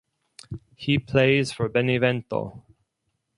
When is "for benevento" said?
1.51-2.63